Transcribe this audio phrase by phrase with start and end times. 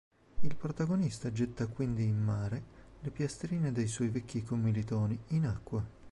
[0.39, 2.63] Il protagonista getta quindi in mare
[3.01, 5.85] le piastrine dei suoi vecchi commilitoni in acqua.